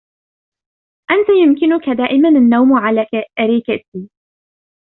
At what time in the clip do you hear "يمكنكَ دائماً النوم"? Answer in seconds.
1.29-2.73